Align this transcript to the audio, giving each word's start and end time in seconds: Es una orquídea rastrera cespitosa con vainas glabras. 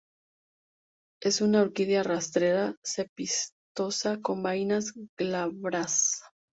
Es 1.21 1.41
una 1.41 1.61
orquídea 1.61 2.01
rastrera 2.01 2.75
cespitosa 2.83 4.19
con 4.19 4.41
vainas 4.41 4.93
glabras. 5.15 6.23